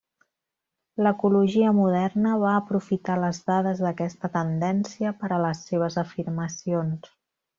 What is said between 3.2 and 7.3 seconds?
les dades d'aquesta tendència per a les seves afirmacions.